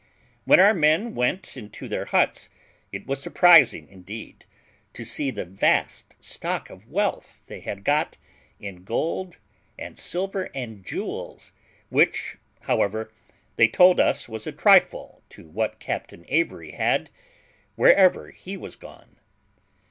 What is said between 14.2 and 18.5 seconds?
was a trifle to what Captain Avery had, wherever